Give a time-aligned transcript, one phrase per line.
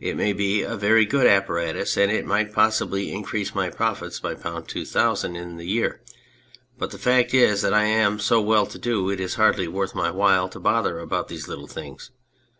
[0.00, 4.34] It may be a very good apparatus, and it might possibly increase my profits by
[4.34, 6.00] 2000 in the year,
[6.76, 9.94] but the fact is that I am so well to do it is hardly worth
[9.94, 12.10] my while to bother about these little things.